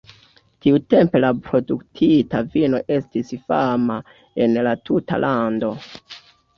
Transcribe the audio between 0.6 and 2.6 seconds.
Tiutempe la produktita